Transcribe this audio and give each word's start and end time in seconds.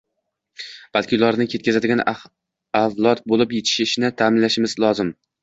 balki 0.95 1.19
ularni 1.19 1.45
ketkazadigan 1.51 2.01
avlod 2.81 3.23
bo‘lib 3.35 3.55
yetishishini 3.59 4.13
ta’minlashimiz 4.25 4.77
lozim. 4.87 5.15